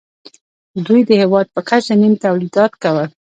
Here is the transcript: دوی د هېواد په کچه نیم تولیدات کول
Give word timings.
دوی 0.85 1.01
د 1.07 1.11
هېواد 1.21 1.47
په 1.55 1.61
کچه 1.69 1.93
نیم 2.01 2.13
تولیدات 2.23 2.71
کول 2.83 3.07